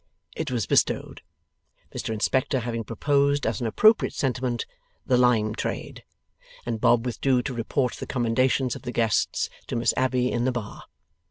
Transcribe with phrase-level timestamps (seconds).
[0.35, 1.21] It was bestowed
[1.93, 4.65] (Mr Inspector having proposed as an appropriate sentiment
[5.05, 6.03] 'The lime trade!')
[6.65, 10.51] and Bob withdrew to report the commendations of the guests to Miss Abbey in the
[10.51, 10.85] bar.